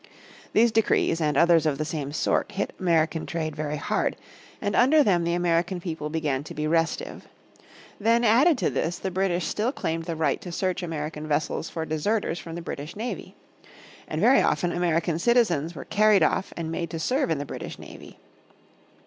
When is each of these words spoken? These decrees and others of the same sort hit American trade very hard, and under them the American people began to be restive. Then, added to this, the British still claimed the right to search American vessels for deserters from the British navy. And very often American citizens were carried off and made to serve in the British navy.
These 0.53 0.71
decrees 0.71 1.21
and 1.21 1.37
others 1.37 1.67
of 1.67 1.77
the 1.77 1.85
same 1.85 2.11
sort 2.11 2.53
hit 2.53 2.73
American 2.79 3.27
trade 3.27 3.55
very 3.55 3.75
hard, 3.77 4.15
and 4.59 4.75
under 4.75 5.03
them 5.03 5.23
the 5.25 5.35
American 5.35 5.79
people 5.79 6.09
began 6.09 6.43
to 6.45 6.55
be 6.55 6.65
restive. 6.65 7.27
Then, 7.99 8.23
added 8.23 8.57
to 8.57 8.71
this, 8.71 8.97
the 8.97 9.11
British 9.11 9.45
still 9.45 9.71
claimed 9.71 10.05
the 10.05 10.15
right 10.15 10.41
to 10.41 10.51
search 10.51 10.81
American 10.81 11.27
vessels 11.27 11.69
for 11.69 11.85
deserters 11.85 12.39
from 12.39 12.55
the 12.55 12.63
British 12.63 12.95
navy. 12.95 13.35
And 14.07 14.19
very 14.19 14.41
often 14.41 14.71
American 14.71 15.19
citizens 15.19 15.75
were 15.75 15.85
carried 15.85 16.23
off 16.23 16.51
and 16.57 16.71
made 16.71 16.89
to 16.89 16.97
serve 16.99 17.29
in 17.29 17.37
the 17.37 17.45
British 17.45 17.77
navy. 17.77 18.17